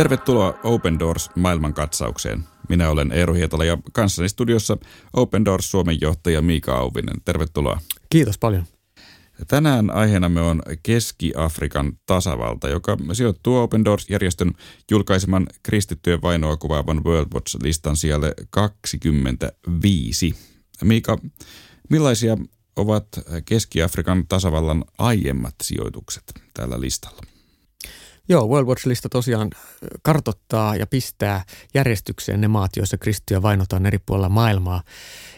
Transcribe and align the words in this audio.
Tervetuloa 0.00 0.58
Open 0.64 0.98
Doors 0.98 1.30
maailmankatsaukseen. 1.34 2.44
Minä 2.68 2.90
olen 2.90 3.12
Eero 3.12 3.34
Hietala 3.34 3.64
ja 3.64 3.78
kanssani 3.92 4.28
studiossa 4.28 4.76
Open 5.12 5.44
Doors 5.44 5.70
Suomen 5.70 6.00
johtaja 6.00 6.42
Miika 6.42 6.76
Auvinen. 6.76 7.16
Tervetuloa. 7.24 7.80
Kiitos 8.10 8.38
paljon. 8.38 8.64
Tänään 9.48 9.90
aiheenamme 9.90 10.40
on 10.40 10.62
Keski-Afrikan 10.82 11.92
tasavalta, 12.06 12.68
joka 12.68 12.96
sijoittuu 13.12 13.56
Open 13.56 13.84
Doors-järjestön 13.84 14.52
julkaiseman 14.90 15.46
kristittyjen 15.62 16.22
vainoa 16.22 16.56
kuvaavan 16.56 17.04
World 17.04 17.28
Watch-listan 17.34 17.96
sijalle 17.96 18.34
25. 18.50 20.34
Miika, 20.84 21.18
millaisia 21.90 22.36
ovat 22.76 23.08
Keski-Afrikan 23.44 24.24
tasavallan 24.28 24.84
aiemmat 24.98 25.54
sijoitukset 25.62 26.24
tällä 26.54 26.80
listalla? 26.80 27.29
Joo, 28.30 28.46
World 28.46 28.68
Watch-lista 28.68 29.08
tosiaan 29.08 29.50
kartottaa 30.02 30.76
ja 30.76 30.86
pistää 30.86 31.44
järjestykseen 31.74 32.40
ne 32.40 32.48
maat, 32.48 32.70
joissa 32.76 32.98
kristittyjä 32.98 33.42
vainotaan 33.42 33.86
eri 33.86 33.98
puolilla 34.06 34.28
maailmaa. 34.28 34.82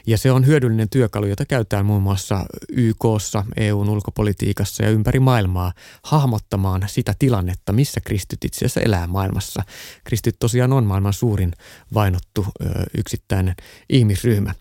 Ja 0.07 0.19
se 0.19 0.33
on 0.33 0.47
hyödyllinen 0.47 0.89
työkalu, 0.89 1.27
jota 1.27 1.47
käytetään 1.47 1.87
muun 1.87 2.03
muassa 2.03 2.45
YKssa, 2.69 3.45
EUn 3.57 3.89
ulkopolitiikassa 3.89 4.83
ja 4.83 4.91
ympäri 4.91 5.21
maailmaa 5.21 5.73
hahmottamaan 6.03 6.83
sitä 6.87 7.15
tilannetta, 7.19 7.73
missä 7.73 8.01
kristyt 8.01 8.45
itse 8.45 8.59
asiassa 8.59 8.81
elää 8.81 9.07
maailmassa. 9.07 9.63
Kristyt 10.05 10.37
tosiaan 10.39 10.73
on 10.73 10.85
maailman 10.85 11.13
suurin 11.13 11.53
vainottu 11.95 12.47
ö, 12.47 12.65
yksittäinen 12.99 13.55
ihmisryhmä. 13.89 14.55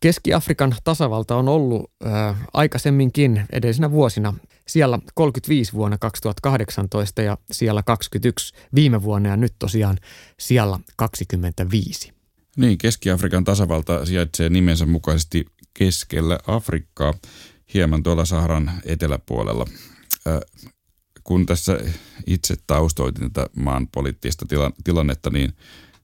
Keski-Afrikan 0.00 0.74
tasavalta 0.84 1.36
on 1.36 1.48
ollut 1.48 1.90
ö, 2.04 2.08
aikaisemminkin 2.52 3.46
edellisinä 3.52 3.90
vuosina 3.90 4.34
siellä 4.68 4.98
35 5.14 5.72
vuonna 5.72 5.98
2018 5.98 7.22
ja 7.22 7.38
siellä 7.52 7.82
21 7.82 8.54
viime 8.74 9.02
vuonna 9.02 9.28
ja 9.28 9.36
nyt 9.36 9.54
tosiaan 9.58 9.98
siellä 10.38 10.78
25. 10.96 12.12
Niin, 12.56 12.78
Keski-Afrikan 12.78 13.44
tasavalta 13.44 14.06
sijaitsee 14.06 14.48
nimensä 14.48 14.86
mukaisesti 14.86 15.46
keskellä 15.74 16.38
Afrikkaa, 16.46 17.14
hieman 17.74 18.02
tuolla 18.02 18.24
Saharan 18.24 18.70
eteläpuolella. 18.84 19.66
Äh, 20.26 20.40
kun 21.24 21.46
tässä 21.46 21.80
itse 22.26 22.54
taustoitin 22.66 23.32
tätä 23.32 23.50
maan 23.56 23.88
poliittista 23.88 24.46
tila- 24.48 24.72
tilannetta, 24.84 25.30
niin 25.30 25.52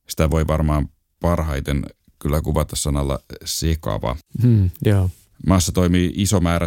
sitä 0.09 0.31
voi 0.31 0.47
varmaan 0.47 0.89
parhaiten 1.21 1.87
kyllä 2.19 2.41
kuvata 2.41 2.77
sanalla 2.77 3.19
sekava. 3.45 4.17
Hmm, 4.43 4.71
joo. 4.85 5.11
Maassa 5.47 5.73
toimii 5.73 6.13
iso 6.15 6.41
määrä 6.41 6.67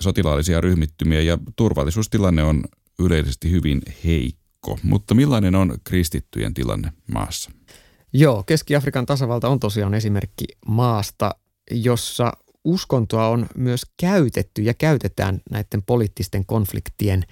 sotilaallisia 0.00 0.60
ryhmittymiä 0.60 1.20
ja 1.20 1.38
turvallisuustilanne 1.56 2.42
on 2.42 2.64
yleisesti 2.98 3.50
hyvin 3.50 3.82
heikko. 4.04 4.78
Mutta 4.82 5.14
millainen 5.14 5.54
on 5.54 5.78
kristittyjen 5.84 6.54
tilanne 6.54 6.92
maassa? 7.12 7.50
Joo, 8.12 8.42
Keski-Afrikan 8.42 9.06
tasavalta 9.06 9.48
on 9.48 9.60
tosiaan 9.60 9.94
esimerkki 9.94 10.44
maasta, 10.66 11.34
jossa 11.70 12.32
uskontoa 12.64 13.28
on 13.28 13.46
myös 13.56 13.82
käytetty 14.00 14.62
ja 14.62 14.74
käytetään 14.74 15.40
näiden 15.50 15.82
poliittisten 15.82 16.46
konfliktien 16.46 17.22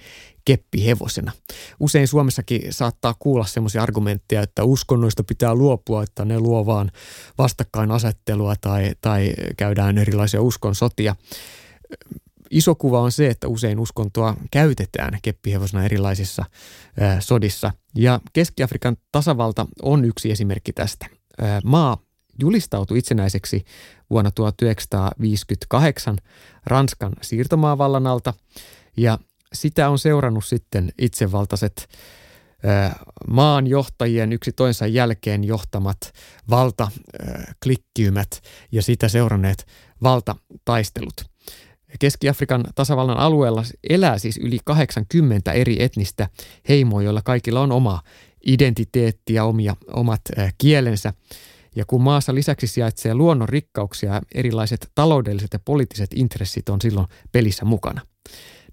keppihevosena. 0.45 1.31
Usein 1.79 2.07
Suomessakin 2.07 2.61
saattaa 2.69 3.15
kuulla 3.19 3.45
sellaisia 3.45 3.83
argumentteja, 3.83 4.41
että 4.41 4.63
uskonnoista 4.63 5.23
pitää 5.23 5.55
luopua, 5.55 6.03
että 6.03 6.25
ne 6.25 6.39
luo 6.39 6.65
vaan 6.65 6.91
vastakkainasettelua 7.37 8.55
tai, 8.61 8.91
tai 9.01 9.33
käydään 9.57 9.97
erilaisia 9.97 10.41
uskonsotia. 10.41 11.15
Iso 12.51 12.75
kuva 12.75 12.99
on 12.99 13.11
se, 13.11 13.27
että 13.27 13.47
usein 13.47 13.79
uskontoa 13.79 14.35
käytetään 14.51 15.19
keppihevosena 15.21 15.85
erilaisissa 15.85 16.45
sodissa. 17.19 17.71
Ja 17.95 18.19
Keski-Afrikan 18.33 18.97
tasavalta 19.11 19.65
on 19.81 20.05
yksi 20.05 20.31
esimerkki 20.31 20.73
tästä. 20.73 21.05
Maa 21.63 21.97
julistautui 22.39 22.97
itsenäiseksi 22.97 23.65
vuonna 24.09 24.31
1958 24.31 26.17
Ranskan 26.65 27.13
siirtomaavallan 27.21 28.07
alta 28.07 28.33
ja 28.97 29.19
sitä 29.53 29.89
on 29.89 29.99
seurannut 29.99 30.45
sitten 30.45 30.91
itsevaltaiset 30.97 31.89
maanjohtajien 33.27 34.33
yksi 34.33 34.51
toisensa 34.51 34.87
jälkeen 34.87 35.43
johtamat 35.43 36.13
valtaklikkiymät 36.49 38.41
ja 38.71 38.81
sitä 38.81 39.07
seuranneet 39.07 39.67
valtataistelut. 40.03 41.13
Keski-Afrikan 41.99 42.63
tasavallan 42.75 43.17
alueella 43.17 43.63
elää 43.89 44.17
siis 44.17 44.37
yli 44.37 44.59
80 44.65 45.51
eri 45.51 45.83
etnistä 45.83 46.29
heimoa, 46.69 47.03
joilla 47.03 47.21
kaikilla 47.21 47.61
on 47.61 47.71
oma 47.71 48.01
identiteetti 48.45 49.33
ja 49.33 49.43
omia, 49.43 49.75
omat 49.87 50.21
kielensä. 50.57 51.13
Ja 51.75 51.85
kun 51.85 52.01
maassa 52.01 52.35
lisäksi 52.35 52.67
sijaitsee 52.67 53.13
luonnon 53.13 53.49
rikkauksia, 53.49 54.21
erilaiset 54.35 54.91
taloudelliset 54.95 55.53
ja 55.53 55.59
poliittiset 55.59 56.09
intressit 56.15 56.69
on 56.69 56.81
silloin 56.81 57.07
pelissä 57.31 57.65
mukana. 57.65 58.01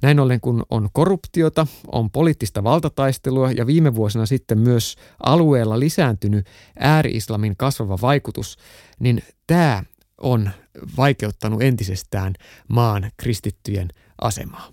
Näin 0.03 0.21
ollen, 0.21 0.41
kun 0.41 0.63
on 0.71 0.89
korruptiota, 0.93 1.67
on 1.93 2.11
poliittista 2.11 2.65
valtataistelua 2.65 3.53
ja 3.53 3.67
viime 3.67 3.95
vuosina 3.95 4.27
sitten 4.27 4.59
myös 4.59 4.97
alueella 5.23 5.81
lisääntynyt 5.81 6.47
ääri-islamin 6.79 7.57
kasvava 7.57 7.99
vaikutus, 8.03 8.59
niin 8.99 9.23
tämä 9.47 9.85
on 10.19 10.51
vaikeuttanut 10.97 11.63
entisestään 11.63 12.35
maan 12.69 13.11
kristittyjen 13.17 13.89
asemaa. 14.21 14.73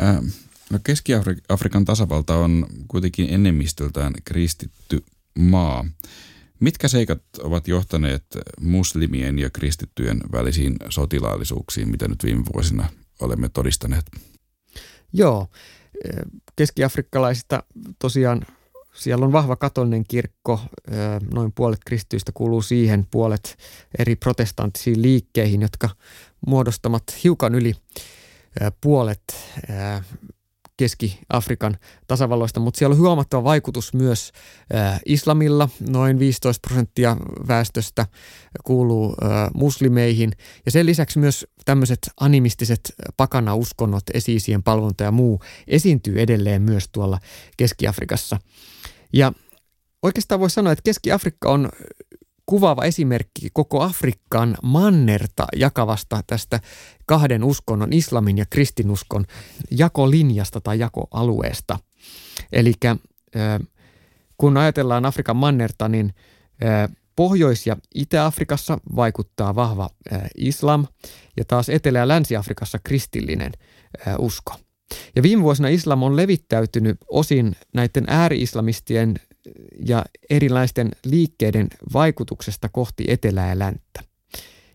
Ähm, 0.00 0.24
no 0.70 0.78
Keski-Afrikan 0.84 1.84
tasavalta 1.84 2.36
on 2.36 2.66
kuitenkin 2.88 3.26
enemmistöltään 3.30 4.12
kristitty 4.24 5.04
maa. 5.38 5.84
Mitkä 6.60 6.88
seikat 6.88 7.22
ovat 7.38 7.68
johtaneet 7.68 8.24
muslimien 8.60 9.38
ja 9.38 9.50
kristittyjen 9.50 10.20
välisiin 10.32 10.76
sotilaallisuuksiin, 10.88 11.88
mitä 11.90 12.08
nyt 12.08 12.24
viime 12.24 12.42
vuosina 12.54 12.88
olemme 13.20 13.48
todistaneet? 13.48 14.04
Joo, 15.12 15.48
keskiafrikkalaisista 16.56 17.62
tosiaan 17.98 18.46
siellä 18.94 19.26
on 19.26 19.32
vahva 19.32 19.56
katolinen 19.56 20.04
kirkko, 20.08 20.60
noin 21.34 21.52
puolet 21.52 21.80
kristityistä 21.86 22.32
kuuluu 22.34 22.62
siihen, 22.62 23.06
puolet 23.10 23.56
eri 23.98 24.16
protestanttisiin 24.16 25.02
liikkeihin, 25.02 25.62
jotka 25.62 25.88
muodostamat 26.46 27.02
hiukan 27.24 27.54
yli 27.54 27.74
puolet 28.80 29.22
Keski-Afrikan 30.76 31.76
tasavalloista, 32.06 32.60
mutta 32.60 32.78
siellä 32.78 32.94
on 32.94 33.00
huomattava 33.00 33.44
vaikutus 33.44 33.94
myös 33.94 34.32
islamilla. 35.06 35.68
Noin 35.88 36.18
15 36.18 36.68
prosenttia 36.68 37.16
väestöstä 37.48 38.06
kuuluu 38.64 39.16
muslimeihin 39.54 40.32
ja 40.66 40.72
sen 40.72 40.86
lisäksi 40.86 41.18
myös 41.18 41.46
tämmöiset 41.64 42.10
animistiset 42.20 42.94
pakana-uskonnot, 43.16 44.02
esiisien 44.14 44.62
palvonta 44.62 45.04
ja 45.04 45.10
muu 45.10 45.40
esiintyy 45.66 46.20
edelleen 46.20 46.62
myös 46.62 46.88
tuolla 46.92 47.18
Keski-Afrikassa. 47.56 48.40
Ja 49.12 49.32
oikeastaan 50.02 50.40
voisi 50.40 50.54
sanoa, 50.54 50.72
että 50.72 50.82
Keski-Afrikka 50.84 51.50
on 51.50 51.68
kuvaava 52.46 52.84
esimerkki 52.84 53.48
koko 53.52 53.82
Afrikan 53.82 54.56
mannerta 54.62 55.46
jakavasta 55.56 56.20
tästä 56.26 56.60
kahden 57.06 57.44
uskonnon, 57.44 57.92
islamin 57.92 58.38
ja 58.38 58.44
kristinuskon 58.50 59.24
jakolinjasta 59.70 60.60
tai 60.60 60.78
jakoalueesta. 60.78 61.78
Eli 62.52 62.72
kun 64.38 64.56
ajatellaan 64.56 65.06
Afrikan 65.06 65.36
mannerta, 65.36 65.88
niin 65.88 66.14
Pohjois- 67.16 67.66
ja 67.66 67.76
Itä-Afrikassa 67.94 68.78
vaikuttaa 68.96 69.54
vahva 69.54 69.90
islam 70.36 70.86
ja 71.36 71.44
taas 71.44 71.68
Etelä- 71.68 71.98
ja 71.98 72.08
Länsi-Afrikassa 72.08 72.78
kristillinen 72.84 73.52
usko. 74.18 74.54
Ja 75.16 75.22
viime 75.22 75.42
vuosina 75.42 75.68
islam 75.68 76.02
on 76.02 76.16
levittäytynyt 76.16 76.96
osin 77.08 77.56
näiden 77.74 78.04
ääri-islamistien 78.06 79.14
ja 79.86 80.04
erilaisten 80.30 80.90
liikkeiden 81.04 81.68
vaikutuksesta 81.92 82.68
kohti 82.68 83.04
etelää 83.08 83.48
ja 83.48 83.58
länttä. 83.58 84.02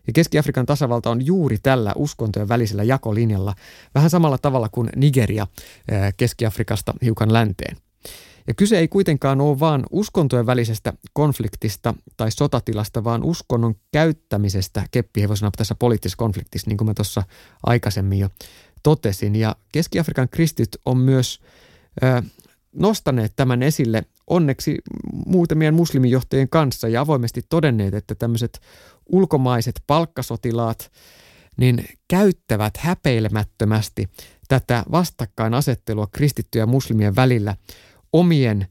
Ja 0.06 0.12
Keski-Afrikan 0.12 0.66
tasavalta 0.66 1.10
on 1.10 1.26
juuri 1.26 1.58
tällä 1.62 1.92
uskontojen 1.96 2.48
välisellä 2.48 2.82
jakolinjalla, 2.82 3.54
vähän 3.94 4.10
samalla 4.10 4.38
tavalla 4.38 4.68
kuin 4.68 4.90
Nigeria 4.96 5.46
Keski-Afrikasta 6.16 6.94
hiukan 7.02 7.32
länteen. 7.32 7.76
Ja 8.46 8.54
kyse 8.54 8.78
ei 8.78 8.88
kuitenkaan 8.88 9.40
ole 9.40 9.60
vain 9.60 9.82
uskontojen 9.90 10.46
välisestä 10.46 10.92
konfliktista 11.12 11.94
tai 12.16 12.30
sotatilasta, 12.30 13.04
vaan 13.04 13.24
uskonnon 13.24 13.74
käyttämisestä 13.92 14.84
keppihevosena 14.90 15.50
tässä 15.56 15.74
poliittisessa 15.74 16.16
konfliktissa, 16.16 16.68
niin 16.68 16.76
kuin 16.76 16.88
mä 16.88 16.94
tuossa 16.94 17.22
aikaisemmin 17.66 18.18
jo 18.18 18.28
totesin. 18.82 19.36
Ja 19.36 19.56
Keski-Afrikan 19.72 20.28
kristit 20.28 20.68
on 20.86 20.96
myös 20.96 21.40
nostaneet 22.72 23.32
tämän 23.36 23.62
esille 23.62 24.04
onneksi 24.30 24.78
muutamien 25.26 25.74
muslimijohtajien 25.74 26.48
kanssa 26.48 26.88
ja 26.88 27.00
avoimesti 27.00 27.42
todenneet, 27.48 27.94
että 27.94 28.14
tämmöiset 28.14 28.60
ulkomaiset 29.12 29.82
palkkasotilaat 29.86 30.92
niin 31.56 31.84
käyttävät 32.08 32.76
häpeilemättömästi 32.76 34.08
tätä 34.48 34.84
vastakkainasettelua 34.92 36.06
kristittyjä 36.12 36.66
muslimien 36.66 37.16
välillä 37.16 37.56
omien 38.12 38.66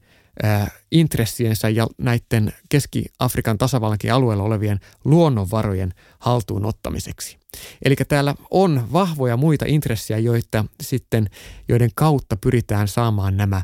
intressiensä 0.92 1.68
ja 1.68 1.86
näiden 1.98 2.52
Keski-Afrikan 2.68 3.58
tasavallankin 3.58 4.12
alueella 4.12 4.42
olevien 4.42 4.80
luonnonvarojen 5.04 5.94
haltuun 6.18 6.64
ottamiseksi. 6.64 7.38
Eli 7.84 7.96
täällä 8.08 8.34
on 8.50 8.88
vahvoja 8.92 9.36
muita 9.36 9.64
intressejä, 9.68 10.18
joita 10.18 10.64
sitten, 10.82 11.30
joiden 11.68 11.90
kautta 11.94 12.36
pyritään 12.36 12.88
saamaan 12.88 13.36
nämä 13.36 13.62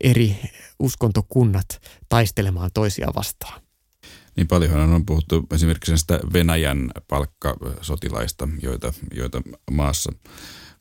eri 0.00 0.36
uskontokunnat 0.78 1.82
taistelemaan 2.08 2.70
toisia 2.74 3.08
vastaan. 3.16 3.60
Niin 4.36 4.48
paljonhan 4.48 4.92
on 4.92 5.06
puhuttu 5.06 5.46
esimerkiksi 5.54 5.92
näistä 5.92 6.20
Venäjän 6.32 6.90
palkkasotilaista, 7.08 8.48
joita, 8.62 8.92
joita 9.14 9.42
maassa, 9.70 10.12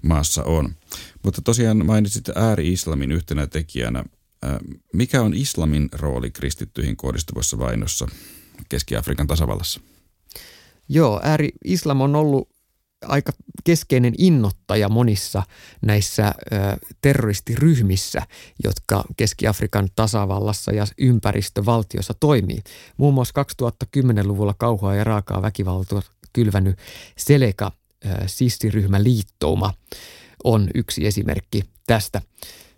maassa 0.01 0.43
on. 0.43 0.75
Mutta 1.23 1.41
tosiaan 1.41 1.85
mainitsit 1.85 2.29
ääri-islamin 2.35 3.11
yhtenä 3.11 3.47
tekijänä. 3.47 4.03
Mikä 4.93 5.21
on 5.21 5.33
islamin 5.33 5.89
rooli 5.93 6.31
kristittyihin 6.31 6.97
kohdistuvassa 6.97 7.57
vainossa 7.59 8.07
Keski-Afrikan 8.69 9.27
tasavallassa? 9.27 9.79
Joo, 10.89 11.19
ääri-islam 11.23 12.01
on 12.01 12.15
ollut 12.15 12.49
aika 13.01 13.31
keskeinen 13.63 14.13
innottaja 14.17 14.89
monissa 14.89 15.43
näissä 15.81 16.33
terroristiryhmissä, 17.01 18.21
jotka 18.63 19.03
Keski-Afrikan 19.17 19.89
tasavallassa 19.95 20.71
ja 20.71 20.87
ympäristövaltiossa 20.97 22.13
toimii. 22.19 22.59
Muun 22.97 23.13
muassa 23.13 23.43
2010-luvulla 23.95 24.55
kauhua 24.57 24.95
ja 24.95 25.03
raakaa 25.03 25.41
väkivaltaa 25.41 26.01
kylvänyt 26.33 26.79
Seleka 27.17 27.71
sissiryhmä 28.25 29.03
liittouma 29.03 29.73
on 30.43 30.69
yksi 30.75 31.07
esimerkki 31.07 31.63
tästä. 31.87 32.21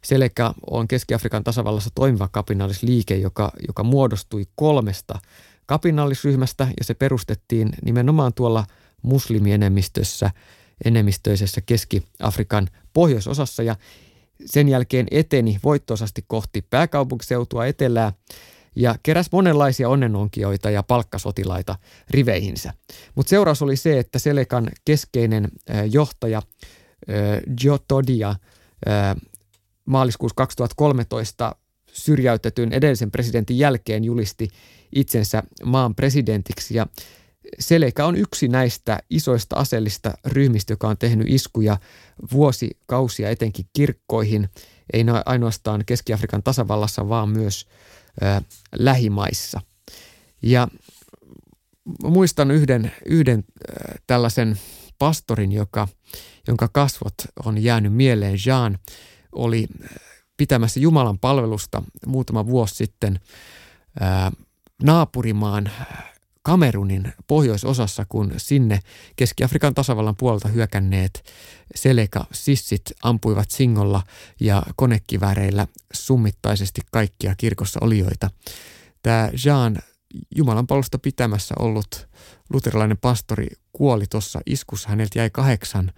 Seleka 0.05 0.53
on 0.69 0.87
Keski-Afrikan 0.87 1.43
tasavallassa 1.43 1.89
toimiva 1.95 2.29
kapinallisliike, 2.31 3.15
joka, 3.15 3.51
joka 3.67 3.83
muodostui 3.83 4.45
kolmesta 4.55 5.19
kapinallisryhmästä 5.65 6.67
ja 6.79 6.85
se 6.85 6.93
perustettiin 6.93 7.69
nimenomaan 7.83 8.33
tuolla– 8.33 8.65
muslimienemmistössä, 9.01 10.31
enemmistöisessä 10.85 11.61
Keski-Afrikan 11.61 12.67
pohjoisosassa 12.93 13.63
ja 13.63 13.75
sen 14.45 14.69
jälkeen 14.69 15.07
eteni 15.11 15.59
voittoisasti 15.63 16.23
kohti 16.27 16.61
pääkaupunkiseutua 16.69 17.65
etelää 17.65 18.13
ja 18.75 18.95
keräs 19.03 19.27
monenlaisia 19.31 19.89
onnenonkijoita 19.89 20.69
ja 20.69 20.83
palkkasotilaita 20.83 21.75
riveihinsä. 22.09 22.73
Mutta 23.15 23.29
seuraus 23.29 23.61
oli 23.61 23.75
se, 23.75 23.99
että 23.99 24.19
Selekan 24.19 24.69
keskeinen 24.85 25.47
johtaja 25.91 26.41
Jotodia 27.63 28.35
maaliskuussa 29.85 30.35
2013 30.35 31.55
syrjäytetyn 31.93 32.73
edellisen 32.73 33.11
presidentin 33.11 33.57
jälkeen 33.57 34.03
julisti 34.03 34.47
itsensä 34.95 35.43
maan 35.65 35.95
presidentiksi 35.95 36.75
ja 36.75 36.87
Seleka 37.59 38.05
on 38.05 38.15
yksi 38.15 38.47
näistä 38.47 38.99
isoista 39.09 39.55
aseellista 39.55 40.13
ryhmistä, 40.25 40.73
joka 40.73 40.87
on 40.87 40.97
tehnyt 40.97 41.27
iskuja 41.29 41.77
vuosikausia 42.31 43.29
etenkin 43.29 43.65
kirkkoihin, 43.73 44.49
ei 44.93 45.05
ainoastaan 45.25 45.83
Keski-Afrikan 45.85 46.43
tasavallassa, 46.43 47.09
vaan 47.09 47.29
myös 47.29 47.67
ö, 48.21 48.41
lähimaissa. 48.75 49.61
Ja 50.41 50.67
muistan 52.03 52.51
yhden, 52.51 52.91
yhden 53.05 53.43
ö, 53.69 53.95
tällaisen 54.07 54.59
pastorin, 54.99 55.51
joka, 55.51 55.87
jonka 56.47 56.67
kasvot 56.67 57.13
on 57.45 57.63
jäänyt 57.63 57.93
mieleen. 57.93 58.37
Jean 58.45 58.77
oli 59.31 59.67
pitämässä 60.37 60.79
Jumalan 60.79 61.19
palvelusta 61.19 61.83
muutama 62.05 62.45
vuosi 62.45 62.75
sitten 62.75 63.19
ö, 64.01 64.35
naapurimaan 64.83 65.71
Kamerunin 66.43 67.13
pohjoisosassa, 67.27 68.05
kun 68.09 68.33
sinne 68.37 68.79
Keski-Afrikan 69.15 69.73
tasavallan 69.73 70.15
puolelta 70.15 70.47
hyökänneet 70.47 71.23
Seleka-sissit 71.75 72.81
ampuivat 73.03 73.51
singolla 73.51 74.03
ja 74.39 74.63
konekivääreillä 74.75 75.67
summittaisesti 75.93 76.81
kaikkia 76.91 77.35
kirkossa 77.37 77.79
olijoita. 77.83 78.29
Tämä 79.03 79.29
Jean 79.45 79.77
Jumalan 80.35 80.67
palvelusta 80.67 80.99
pitämässä 80.99 81.55
ollut 81.59 82.07
luterilainen 82.49 82.97
pastori 82.97 83.47
kuoli 83.73 84.05
tuossa 84.09 84.39
iskussa. 84.45 84.89
Häneltä 84.89 85.19
jäi 85.19 85.29
kahdeksan 85.29 85.91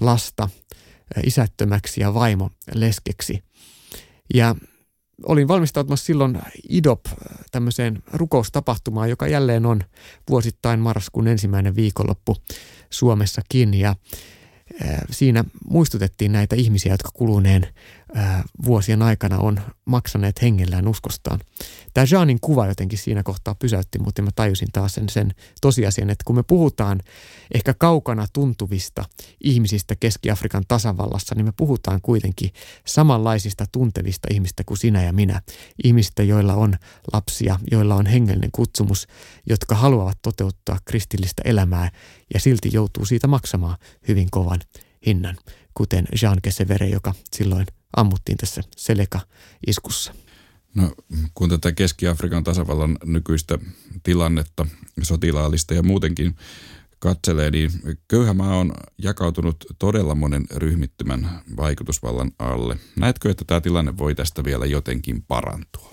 lasta 0.00 0.48
isättömäksi 1.24 2.00
ja 2.00 2.14
vaimo 2.14 2.50
leskeksi. 2.74 3.44
Ja 4.34 4.54
olin 5.22 5.48
valmistautumassa 5.48 6.06
silloin 6.06 6.38
IDOP 6.68 7.00
tämmöiseen 7.52 8.02
rukoustapahtumaan, 8.12 9.10
joka 9.10 9.28
jälleen 9.28 9.66
on 9.66 9.80
vuosittain 10.30 10.80
marraskuun 10.80 11.28
ensimmäinen 11.28 11.76
viikonloppu 11.76 12.36
Suomessakin. 12.90 13.74
Ja 13.74 13.96
siinä 15.10 15.44
muistutettiin 15.70 16.32
näitä 16.32 16.56
ihmisiä, 16.56 16.92
jotka 16.92 17.10
kuluneen 17.14 17.66
vuosien 18.64 19.02
aikana 19.02 19.38
on 19.38 19.60
maksaneet 19.84 20.42
hengellään 20.42 20.88
uskostaan. 20.88 21.40
Tämä 21.94 22.06
Jeanin 22.10 22.40
kuva 22.40 22.66
jotenkin 22.66 22.98
siinä 22.98 23.22
kohtaa 23.22 23.54
pysäytti, 23.54 23.98
mutta 23.98 24.22
mä 24.22 24.30
tajusin 24.34 24.68
taas 24.72 24.94
sen, 24.94 25.08
sen 25.08 25.34
tosiasian, 25.60 26.10
että 26.10 26.22
kun 26.24 26.36
me 26.36 26.42
puhutaan 26.42 27.00
ehkä 27.54 27.74
kaukana 27.74 28.26
tuntuvista 28.32 29.04
ihmisistä 29.44 29.96
Keski-Afrikan 30.00 30.64
tasavallassa, 30.68 31.34
niin 31.34 31.44
me 31.44 31.52
puhutaan 31.56 32.00
kuitenkin 32.00 32.50
samanlaisista 32.86 33.64
tuntevista 33.72 34.28
ihmistä 34.30 34.64
kuin 34.66 34.78
sinä 34.78 35.02
ja 35.02 35.12
minä. 35.12 35.42
Ihmistä, 35.84 36.22
joilla 36.22 36.54
on 36.54 36.74
lapsia, 37.12 37.58
joilla 37.70 37.94
on 37.94 38.06
hengellinen 38.06 38.50
kutsumus, 38.52 39.06
jotka 39.48 39.74
haluavat 39.74 40.18
toteuttaa 40.22 40.78
kristillistä 40.84 41.42
elämää 41.44 41.90
ja 42.34 42.40
silti 42.40 42.68
joutuu 42.72 43.04
siitä 43.04 43.26
maksamaan 43.26 43.76
hyvin 44.08 44.28
kovan 44.30 44.60
hinnan, 45.06 45.36
kuten 45.74 46.06
Jean 46.22 46.38
Kessevere, 46.42 46.88
joka 46.88 47.14
silloin 47.32 47.66
ammuttiin 47.96 48.38
tässä 48.38 48.62
Seleka-iskussa. 48.76 50.14
No, 50.74 50.92
kun 51.34 51.48
tätä 51.48 51.72
Keski-Afrikan 51.72 52.44
tasavallan 52.44 52.98
nykyistä 53.04 53.58
tilannetta, 54.02 54.66
sotilaallista 55.02 55.74
ja 55.74 55.82
muutenkin 55.82 56.36
katselee, 56.98 57.50
niin 57.50 57.70
köyhä 58.08 58.34
maa 58.34 58.56
on 58.56 58.72
jakautunut 58.98 59.64
todella 59.78 60.14
monen 60.14 60.44
ryhmittymän 60.54 61.42
vaikutusvallan 61.56 62.32
alle. 62.38 62.78
Näetkö, 62.96 63.30
että 63.30 63.44
tämä 63.44 63.60
tilanne 63.60 63.98
voi 63.98 64.14
tästä 64.14 64.44
vielä 64.44 64.66
jotenkin 64.66 65.22
parantua? 65.22 65.92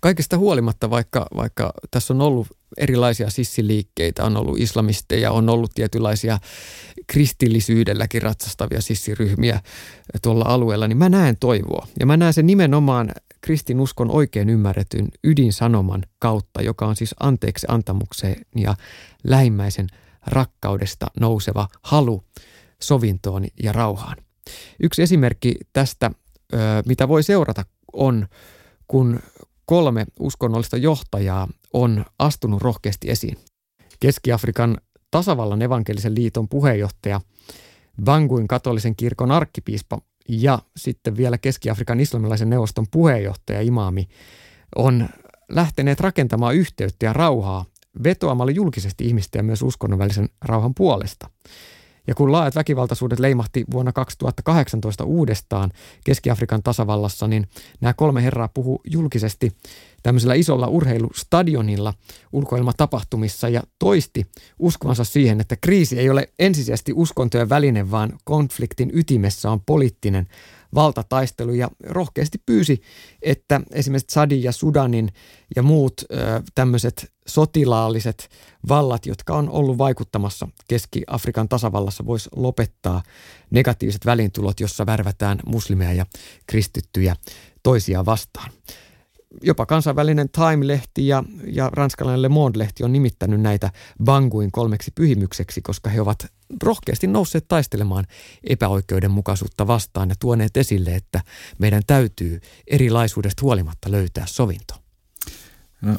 Kaikesta 0.00 0.38
huolimatta, 0.38 0.90
vaikka, 0.90 1.26
vaikka 1.36 1.72
tässä 1.90 2.14
on 2.14 2.20
ollut 2.20 2.46
erilaisia 2.76 3.30
sissiliikkeitä, 3.30 4.24
on 4.24 4.36
ollut 4.36 4.60
islamisteja, 4.60 5.30
on 5.30 5.48
ollut 5.48 5.70
tietynlaisia 5.74 6.38
kristillisyydelläkin 7.06 8.22
ratsastavia 8.22 8.80
sissiryhmiä 8.80 9.60
tuolla 10.22 10.44
alueella, 10.44 10.88
niin 10.88 10.98
mä 10.98 11.08
näen 11.08 11.36
toivoa. 11.40 11.86
Ja 12.00 12.06
mä 12.06 12.16
näen 12.16 12.32
sen 12.32 12.46
nimenomaan 12.46 13.12
kristinuskon 13.40 14.10
oikein 14.10 14.50
ymmärretyn 14.50 15.08
ydinsanoman 15.24 16.02
kautta, 16.18 16.62
joka 16.62 16.86
on 16.86 16.96
siis 16.96 17.14
anteeksi 17.20 17.66
antamukseen 17.70 18.46
ja 18.56 18.74
lähimmäisen 19.24 19.86
rakkaudesta 20.26 21.06
nouseva 21.20 21.68
halu 21.82 22.24
sovintoon 22.82 23.46
ja 23.62 23.72
rauhaan. 23.72 24.16
Yksi 24.82 25.02
esimerkki 25.02 25.54
tästä, 25.72 26.10
mitä 26.86 27.08
voi 27.08 27.22
seurata, 27.22 27.64
on 27.92 28.28
kun 28.88 29.20
kolme 29.70 30.06
uskonnollista 30.20 30.76
johtajaa 30.76 31.48
on 31.72 32.04
astunut 32.18 32.62
rohkeasti 32.62 33.10
esiin. 33.10 33.36
Keski-Afrikan 34.00 34.78
tasavallan 35.10 35.62
evankelisen 35.62 36.14
liiton 36.14 36.48
puheenjohtaja, 36.48 37.20
Banguin 38.04 38.48
katolisen 38.48 38.96
kirkon 38.96 39.30
arkkipiispa 39.30 39.98
ja 40.28 40.58
sitten 40.76 41.16
vielä 41.16 41.38
Keski-Afrikan 41.38 42.00
islamilaisen 42.00 42.50
neuvoston 42.50 42.86
puheenjohtaja 42.90 43.60
imaami 43.60 44.08
on 44.76 45.08
lähteneet 45.48 46.00
rakentamaan 46.00 46.54
yhteyttä 46.56 47.06
ja 47.06 47.12
rauhaa 47.12 47.64
vetoamalla 48.04 48.52
julkisesti 48.52 49.06
ihmisten 49.06 49.38
ja 49.38 49.42
myös 49.42 49.62
uskonnon 49.62 49.98
välisen 49.98 50.28
rauhan 50.44 50.74
puolesta. 50.74 51.30
Ja 52.06 52.14
kun 52.14 52.32
laajat 52.32 52.54
väkivaltaisuudet 52.54 53.18
leimahti 53.18 53.64
vuonna 53.72 53.92
2018 53.92 55.04
uudestaan 55.04 55.70
Keski-Afrikan 56.04 56.62
tasavallassa, 56.62 57.28
niin 57.28 57.48
nämä 57.80 57.94
kolme 57.94 58.22
herraa 58.22 58.48
puhu 58.48 58.80
julkisesti 58.84 59.52
tämmöisellä 60.02 60.34
isolla 60.34 60.66
urheilustadionilla 60.66 61.94
ulkoilmatapahtumissa 62.32 63.48
ja 63.48 63.62
toisti 63.78 64.26
uskovansa 64.58 65.04
siihen, 65.04 65.40
että 65.40 65.56
kriisi 65.56 65.98
ei 65.98 66.10
ole 66.10 66.28
ensisijaisesti 66.38 66.92
uskontojen 66.94 67.48
väline, 67.48 67.90
vaan 67.90 68.12
konfliktin 68.24 68.90
ytimessä 68.92 69.50
on 69.50 69.60
poliittinen 69.60 70.26
valtataistelu 70.74 71.54
ja 71.54 71.70
rohkeasti 71.86 72.38
pyysi, 72.46 72.82
että 73.22 73.60
esimerkiksi 73.72 74.06
Tsadin 74.06 74.42
ja 74.42 74.52
Sudanin 74.52 75.12
ja 75.56 75.62
muut 75.62 76.04
tämmöiset 76.54 77.12
sotilaalliset 77.26 78.30
vallat, 78.68 79.06
jotka 79.06 79.34
on 79.34 79.50
ollut 79.50 79.78
vaikuttamassa 79.78 80.48
Keski-Afrikan 80.68 81.48
tasavallassa, 81.48 82.06
voisi 82.06 82.28
lopettaa 82.36 83.02
negatiiviset 83.50 84.06
välintulot, 84.06 84.60
jossa 84.60 84.86
värvätään 84.86 85.38
muslimeja 85.46 85.92
ja 85.92 86.06
kristittyjä 86.46 87.16
toisia 87.62 88.04
vastaan. 88.04 88.50
Jopa 89.42 89.66
kansainvälinen 89.66 90.28
Time-lehti 90.30 91.06
ja, 91.06 91.24
ja 91.46 91.70
ranskalainen 91.72 92.22
Le 92.22 92.28
Monde-lehti 92.28 92.84
on 92.84 92.92
nimittänyt 92.92 93.40
näitä 93.40 93.70
Banguin 94.04 94.52
kolmeksi 94.52 94.90
pyhimykseksi, 94.94 95.62
koska 95.62 95.90
he 95.90 96.00
ovat 96.00 96.26
rohkeasti 96.62 97.06
nousseet 97.06 97.48
taistelemaan 97.48 98.04
epäoikeudenmukaisuutta 98.44 99.66
vastaan 99.66 100.08
ja 100.08 100.14
tuoneet 100.20 100.56
esille, 100.56 100.94
että 100.94 101.20
meidän 101.58 101.82
täytyy 101.86 102.40
erilaisuudesta 102.66 103.42
huolimatta 103.42 103.90
löytää 103.90 104.26
sovinto. 104.26 104.74
No, 105.82 105.96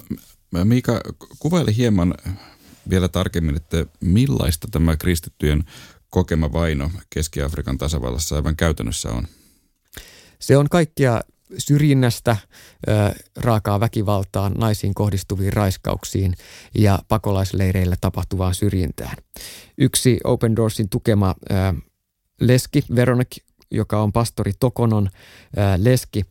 Miika, 0.64 1.02
kuvaile 1.40 1.76
hieman 1.76 2.14
vielä 2.90 3.08
tarkemmin, 3.08 3.56
että 3.56 3.86
millaista 4.00 4.68
tämä 4.72 4.98
kristittyjen 4.98 5.64
kokema 6.10 6.54
vaino 6.54 6.92
Keski-Afrikan 7.10 7.78
tasavallassa 7.78 8.36
aivan 8.36 8.56
käytännössä 8.56 9.10
on? 9.10 9.28
Se 10.40 10.58
on 10.58 10.70
kaikkia 10.70 11.22
syrjinnästä, 11.58 12.38
raakaa 13.38 13.80
väkivaltaan, 13.80 14.54
naisiin 14.54 14.94
kohdistuviin 14.94 15.54
raiskauksiin 15.54 16.34
ja 16.76 17.00
pakolaisleireillä 17.08 17.96
tapahtuvaan 18.02 18.56
syrjintään. 18.56 19.18
Yksi 19.78 20.20
Open 20.24 20.56
Doorsin 20.56 20.90
tukema 20.90 21.36
leski, 22.42 22.84
Veronik, 22.96 23.30
joka 23.72 24.02
on 24.02 24.12
pastori 24.12 24.52
Tokonon 24.60 25.10
leski, 25.78 26.24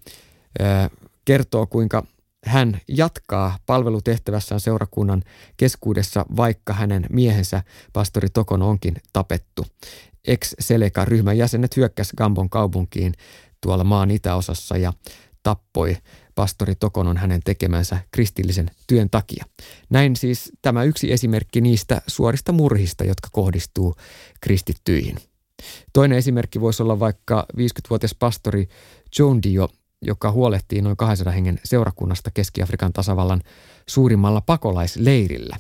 kertoo 1.24 1.66
kuinka 1.66 2.06
hän 2.44 2.80
jatkaa 2.88 3.58
palvelutehtävässään 3.66 4.60
seurakunnan 4.60 5.22
keskuudessa, 5.56 6.26
vaikka 6.36 6.72
hänen 6.72 7.06
miehensä, 7.10 7.62
pastori 7.92 8.28
Tokon, 8.28 8.62
onkin 8.62 8.96
tapettu. 9.12 9.66
Ex-Seleka-ryhmän 10.26 11.38
jäsenet 11.38 11.76
hyökkäs 11.76 12.12
Gambon 12.16 12.50
kaupunkiin 12.50 13.12
tuolla 13.60 13.84
maan 13.84 14.10
itäosassa 14.10 14.76
ja 14.76 14.92
tappoi 15.42 15.96
pastori 16.34 16.74
Tokonon 16.74 17.16
hänen 17.16 17.40
tekemänsä 17.44 17.98
kristillisen 18.10 18.70
työn 18.86 19.10
takia. 19.10 19.44
Näin 19.90 20.16
siis 20.16 20.52
tämä 20.62 20.84
yksi 20.84 21.12
esimerkki 21.12 21.60
niistä 21.60 22.02
suorista 22.06 22.52
murhista, 22.52 23.04
jotka 23.04 23.28
kohdistuu 23.32 23.94
kristittyihin. 24.40 25.16
Toinen 25.92 26.18
esimerkki 26.18 26.60
voisi 26.60 26.82
olla 26.82 27.00
vaikka 27.00 27.46
50-vuotias 27.52 28.14
pastori 28.14 28.68
John 29.18 29.38
Dio, 29.42 29.68
joka 30.02 30.32
huolehtii 30.32 30.82
noin 30.82 30.96
200 30.96 31.32
hengen 31.32 31.60
seurakunnasta 31.64 32.30
Keski-Afrikan 32.30 32.92
tasavallan 32.92 33.40
suurimmalla 33.88 34.40
pakolaisleirillä. 34.40 35.56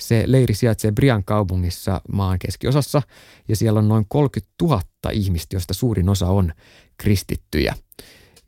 Se 0.00 0.24
leiri 0.26 0.54
sijaitsee 0.54 0.92
Brian 0.92 1.24
kaupungissa 1.24 2.00
maan 2.12 2.38
keskiosassa 2.38 3.02
ja 3.48 3.56
siellä 3.56 3.78
on 3.78 3.88
noin 3.88 4.04
30 4.08 4.52
000 4.62 4.82
ihmistä, 5.12 5.56
joista 5.56 5.74
suurin 5.74 6.08
osa 6.08 6.26
on 6.26 6.52
kristittyjä. 6.98 7.74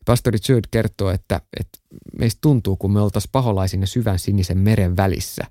Pastori 0.07 0.39
Jude 0.49 0.69
kertoo, 0.71 1.11
että, 1.11 1.41
että 1.61 1.79
meistä 2.19 2.39
tuntuu, 2.41 2.77
kun 2.77 2.93
me 2.93 3.01
oltaisiin 3.01 3.33
paholaisen 3.33 3.81
ja 3.81 3.87
syvän 3.87 4.19
sinisen 4.19 4.59
meren 4.59 4.97
välissä. 4.97 5.45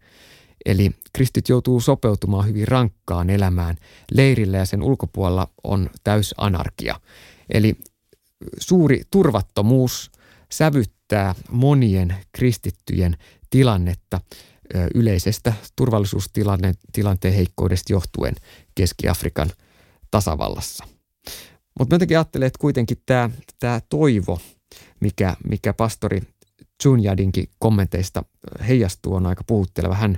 Eli 0.66 0.92
kristit 1.14 1.50
joutuu 1.50 1.80
sopeutumaan 1.80 2.48
hyvin 2.48 2.68
rankkaan 2.68 3.30
elämään 3.30 3.76
leirillä 4.12 4.58
ja 4.58 4.66
sen 4.66 4.84
ulkopuolella 4.84 5.48
on 5.64 5.90
täys 6.04 6.36
anarkia. 6.38 7.00
Eli 7.54 7.76
suuri 8.60 9.02
turvattomuus 9.12 10.12
sävyttää 10.52 11.36
monien 11.52 12.16
kristittyjen 12.32 13.18
tilannetta 13.50 14.22
yleisestä 14.96 15.54
turvallisuustilanteen 15.76 17.34
heikkoudesta 17.36 17.94
johtuen 17.94 18.36
Keski-Afrikan 18.76 19.50
tasavallassa. 20.12 20.99
Mutta 21.80 21.96
jotenkin 21.96 22.18
ajattelen, 22.18 22.48
että 22.48 22.60
kuitenkin 22.60 22.98
tämä, 23.06 23.30
tämä 23.60 23.82
toivo, 23.90 24.40
mikä, 25.00 25.36
mikä 25.50 25.74
pastori 25.74 26.22
Junjadinkin 26.86 27.50
kommenteista 27.60 28.24
heijastuu, 28.68 29.14
on 29.16 29.26
aika 29.26 29.44
puhutteleva. 29.48 29.96
Hän, 29.96 30.18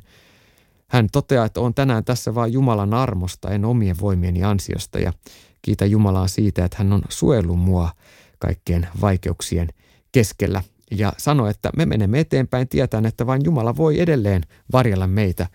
hän 0.87 1.07
toteaa, 1.11 1.45
että 1.45 1.61
on 1.61 1.73
tänään 1.73 2.05
tässä 2.05 2.35
vain 2.35 2.53
Jumalan 2.53 2.93
armosta, 2.93 3.49
en 3.49 3.65
omien 3.65 3.95
voimieni 4.01 4.43
ansiosta 4.43 4.99
ja 4.99 5.13
kiitä 5.61 5.85
Jumalaa 5.85 6.27
siitä, 6.27 6.65
että 6.65 6.77
hän 6.77 6.93
on 6.93 7.01
suojellut 7.09 7.59
mua 7.59 7.91
kaikkien 8.39 8.87
vaikeuksien 9.01 9.67
keskellä 10.11 10.63
ja 10.91 11.13
sanoi, 11.17 11.49
että 11.49 11.69
me 11.77 11.85
menemme 11.85 12.19
eteenpäin 12.19 12.67
tietäen, 12.67 13.05
että 13.05 13.25
vain 13.25 13.41
Jumala 13.45 13.77
voi 13.77 13.99
edelleen 13.99 14.43
varjella 14.71 15.07
meitä. 15.07 15.47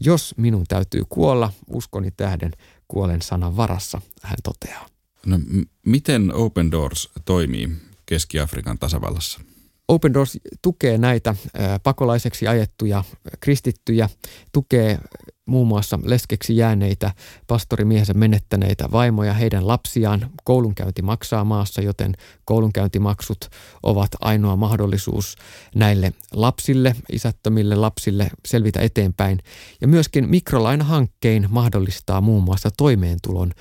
Jos 0.00 0.34
minun 0.36 0.64
täytyy 0.68 1.02
kuolla, 1.08 1.52
uskoni 1.72 2.10
tähden 2.10 2.52
kuolen 2.88 3.22
sanan 3.22 3.56
varassa, 3.56 4.00
hän 4.22 4.36
toteaa. 4.42 4.86
No, 5.26 5.38
m- 5.38 5.62
miten 5.86 6.34
Open 6.34 6.70
Doors 6.70 7.08
toimii 7.24 7.68
Keski-Afrikan 8.06 8.78
tasavallassa? 8.78 9.40
Open 9.88 10.14
Doors 10.14 10.38
tukee 10.62 10.98
näitä 10.98 11.34
pakolaiseksi 11.82 12.46
ajettuja 12.46 13.04
kristittyjä, 13.40 14.08
tukee 14.52 14.98
muun 15.46 15.68
muassa 15.68 15.98
leskeksi 16.02 16.56
jääneitä, 16.56 17.14
pastorimiehensä 17.46 18.14
menettäneitä 18.14 18.88
vaimoja, 18.92 19.34
heidän 19.34 19.66
lapsiaan. 19.66 20.30
Koulunkäynti 20.44 21.02
maksaa 21.02 21.44
maassa, 21.44 21.82
joten 21.82 22.14
koulunkäyntimaksut 22.44 23.48
ovat 23.82 24.10
ainoa 24.20 24.56
mahdollisuus 24.56 25.36
näille 25.74 26.12
lapsille, 26.32 26.96
isättömille 27.12 27.74
lapsille 27.74 28.30
selvitä 28.46 28.80
eteenpäin. 28.80 29.38
Ja 29.80 29.88
myöskin 29.88 30.30
mikrolainahankkein 30.30 31.46
mahdollistaa 31.50 32.20
muun 32.20 32.42
muassa 32.44 32.70
toimeentulon 32.76 33.52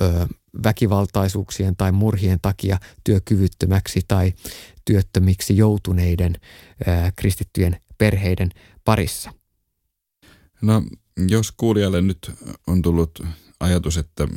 ö, 0.00 0.26
väkivaltaisuuksien 0.64 1.76
tai 1.76 1.92
murhien 1.92 2.38
takia 2.42 2.78
työkyvyttömäksi 3.04 4.00
tai 4.08 4.32
työttömiksi 4.84 5.56
joutuneiden 5.56 6.34
ö, 6.80 6.84
kristittyjen 7.16 7.80
perheiden 7.98 8.50
parissa. 8.84 9.32
No 10.62 10.82
jos 11.28 11.52
kuulijalle 11.52 12.02
nyt 12.02 12.30
on 12.66 12.82
tullut 12.82 13.22
ajatus, 13.60 13.96
että, 13.96 14.28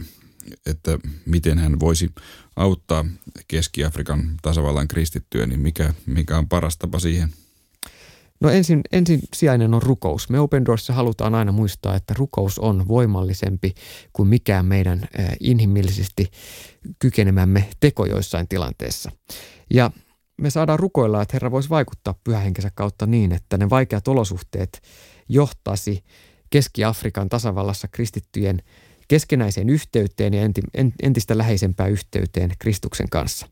että 0.65 0.99
miten 1.25 1.57
hän 1.57 1.79
voisi 1.79 2.11
auttaa 2.55 3.05
Keski-Afrikan 3.47 4.37
tasavallan 4.41 4.87
kristittyä, 4.87 5.45
niin 5.45 5.59
mikä, 5.59 5.93
mikä 6.05 6.37
on 6.37 6.49
paras 6.49 6.77
tapa 6.77 6.99
siihen? 6.99 7.33
No 8.41 8.49
ensin, 8.49 8.81
ensin 8.91 9.19
sijainen 9.33 9.73
on 9.73 9.81
rukous. 9.81 10.29
Me 10.29 10.39
Open 10.39 10.65
Doorsissa 10.65 10.93
halutaan 10.93 11.35
aina 11.35 11.51
muistaa, 11.51 11.95
että 11.95 12.13
rukous 12.17 12.59
on 12.59 12.87
voimallisempi 12.87 13.73
kuin 14.13 14.29
mikään 14.29 14.65
meidän 14.65 15.07
inhimillisesti 15.39 16.31
kykenemämme 16.99 17.69
teko 17.79 18.05
joissain 18.05 18.47
tilanteessa. 18.47 19.11
Ja 19.73 19.91
me 20.41 20.49
saadaan 20.49 20.79
rukoilla, 20.79 21.21
että 21.21 21.35
Herra 21.35 21.51
voisi 21.51 21.69
vaikuttaa 21.69 22.19
pyhähenkensä 22.23 22.71
kautta 22.75 23.05
niin, 23.05 23.31
että 23.31 23.57
ne 23.57 23.69
vaikeat 23.69 24.07
olosuhteet 24.07 24.81
johtaisi 25.29 26.03
Keski-Afrikan 26.49 27.29
tasavallassa 27.29 27.87
kristittyjen 27.87 28.61
keskenäiseen 29.07 29.69
yhteyteen 29.69 30.33
ja 30.33 30.41
entistä 31.03 31.37
läheisempään 31.37 31.91
yhteyteen 31.91 32.51
Kristuksen 32.59 33.09
kanssa. 33.09 33.47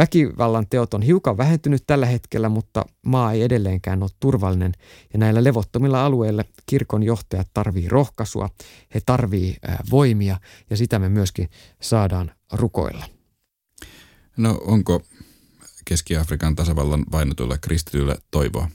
Väkivallan 0.00 0.66
teot 0.70 0.94
on 0.94 1.02
hiukan 1.02 1.36
vähentynyt 1.36 1.84
tällä 1.86 2.06
hetkellä, 2.06 2.48
mutta 2.48 2.84
maa 3.06 3.32
ei 3.32 3.42
edelleenkään 3.42 4.02
ole 4.02 4.10
turvallinen 4.20 4.72
ja 5.12 5.18
näillä 5.18 5.44
levottomilla 5.44 6.04
alueilla 6.04 6.44
kirkon 6.66 7.02
johtajat 7.02 7.48
tarvii 7.54 7.88
rohkaisua, 7.88 8.48
he 8.94 9.00
tarvii 9.06 9.56
voimia 9.90 10.40
ja 10.70 10.76
sitä 10.76 10.98
me 10.98 11.08
myöskin 11.08 11.48
saadaan 11.80 12.32
rukoilla. 12.52 13.04
No 14.36 14.60
onko 14.64 15.02
Keski-Afrikan 15.84 16.56
tasavallan 16.56 17.04
vainotuilla 17.12 17.58
kristityillä 17.58 18.16
toivoa? 18.30 18.68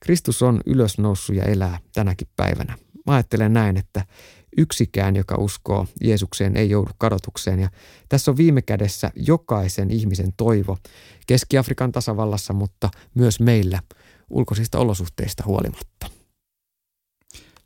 Kristus 0.00 0.42
on 0.42 0.60
ylösnoussut 0.66 1.36
ja 1.36 1.44
elää 1.44 1.78
tänäkin 1.94 2.28
päivänä. 2.36 2.78
Mä 3.06 3.12
ajattelen 3.14 3.52
näin, 3.52 3.76
että 3.76 4.06
yksikään, 4.56 5.16
joka 5.16 5.36
uskoo 5.38 5.86
Jeesukseen, 6.00 6.56
ei 6.56 6.70
joudu 6.70 6.90
kadotukseen. 6.98 7.60
Ja 7.60 7.70
tässä 8.08 8.30
on 8.30 8.36
viime 8.36 8.62
kädessä 8.62 9.10
jokaisen 9.16 9.90
ihmisen 9.90 10.32
toivo 10.36 10.78
Keski-Afrikan 11.26 11.92
tasavallassa, 11.92 12.52
mutta 12.52 12.90
myös 13.14 13.40
meillä 13.40 13.80
ulkoisista 14.30 14.78
olosuhteista 14.78 15.42
huolimatta. 15.46 16.10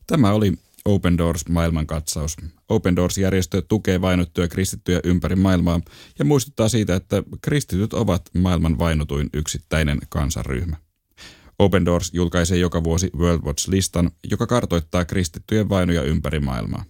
Tämä 0.07 0.33
oli 0.33 0.53
Open 0.85 1.19
Doors 1.19 1.49
maailmankatsaus. 1.49 2.37
Open 2.69 2.97
Doors-järjestö 2.97 3.63
tukee 3.63 4.01
vainottuja 4.01 4.49
kristittyjä 4.49 5.01
ympäri 5.05 5.37
maailmaa 5.37 5.81
ja 6.19 6.25
muistuttaa 6.25 6.69
siitä, 6.69 6.95
että 6.95 7.23
kristityt 7.43 7.93
ovat 7.93 8.23
maailman 8.39 8.79
vainotuin 8.79 9.31
yksittäinen 9.35 9.99
kansanryhmä. 10.09 10.77
Open 11.59 11.85
Doors 11.85 12.11
julkaisee 12.15 12.59
joka 12.59 12.85
vuosi 12.85 13.11
World 13.17 13.43
Watch-listan, 13.43 14.11
joka 14.31 14.47
kartoittaa 14.47 15.05
kristittyjen 15.05 15.69
vainoja 15.69 16.03
ympäri 16.03 16.41
maailmaa. 16.41 16.85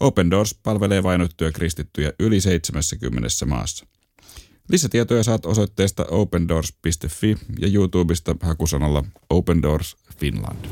Open 0.00 0.30
Doors 0.30 0.54
palvelee 0.62 1.02
vainottuja 1.02 1.52
kristittyjä 1.52 2.12
yli 2.18 2.40
70 2.40 3.28
maassa. 3.46 3.86
Lisätietoja 4.68 5.22
saat 5.22 5.46
osoitteesta 5.46 6.06
opendoors.fi 6.10 7.36
ja 7.58 7.68
YouTubesta 7.74 8.36
hakusanalla 8.40 9.04
Open 9.30 9.62
Doors 9.62 9.96
Finland. 10.18 10.64